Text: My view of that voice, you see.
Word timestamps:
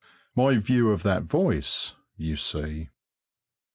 My 0.35 0.57
view 0.57 0.89
of 0.89 1.03
that 1.03 1.25
voice, 1.25 1.93
you 2.17 2.35
see. 2.35 2.89